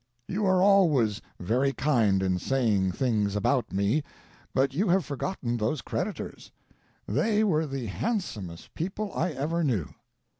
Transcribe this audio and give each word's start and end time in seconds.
You 0.27 0.47
are 0.47 0.63
always 0.63 1.21
very 1.39 1.73
kind 1.73 2.23
in 2.23 2.39
saying 2.39 2.93
things 2.93 3.35
about 3.35 3.71
me, 3.71 4.01
but 4.51 4.73
you 4.73 4.87
have 4.89 5.05
forgotten 5.05 5.57
those 5.57 5.83
creditors. 5.83 6.51
They 7.07 7.43
were 7.43 7.67
the 7.67 7.85
handsomest 7.85 8.73
people 8.73 9.13
I 9.13 9.29
ever 9.29 9.63
knew. 9.63 9.89